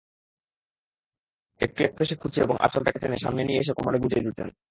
একটু 1.61 1.79
একপেশে 1.83 2.15
কুঁচি 2.15 2.39
এবং 2.41 2.55
আঁচলটাকে 2.59 2.99
টেনে 2.99 3.17
সামনে 3.17 3.41
নিয়ে 3.43 3.59
এসে 3.59 3.73
কোমরে 3.73 3.97
গুঁজে 3.99 4.19
দিতেন। 4.19 4.51